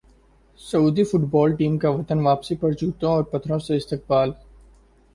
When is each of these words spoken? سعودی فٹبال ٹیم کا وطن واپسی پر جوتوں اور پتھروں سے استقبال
سعودی 0.61 1.03
فٹبال 1.03 1.55
ٹیم 1.55 1.77
کا 1.77 1.89
وطن 1.89 2.19
واپسی 2.19 2.55
پر 2.55 2.71
جوتوں 2.71 3.11
اور 3.11 3.23
پتھروں 3.23 3.59
سے 3.59 3.75
استقبال 3.75 4.31